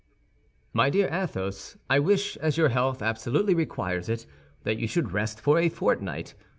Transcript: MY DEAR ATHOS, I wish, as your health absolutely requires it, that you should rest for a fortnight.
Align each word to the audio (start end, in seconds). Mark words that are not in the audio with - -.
MY 0.73 0.89
DEAR 0.89 1.07
ATHOS, 1.09 1.77
I 1.87 1.99
wish, 1.99 2.35
as 2.37 2.57
your 2.57 2.69
health 2.69 3.03
absolutely 3.03 3.53
requires 3.53 4.09
it, 4.09 4.25
that 4.63 4.79
you 4.79 4.87
should 4.87 5.11
rest 5.11 5.39
for 5.39 5.59
a 5.59 5.69
fortnight. 5.69 6.33